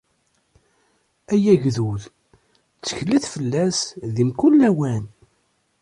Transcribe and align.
Ay 1.33 1.43
agdud, 1.53 2.01
tteklet 2.79 3.25
fell-as 3.33 3.79
di 4.13 4.23
mkul 4.29 4.53
lawan! 4.59 5.03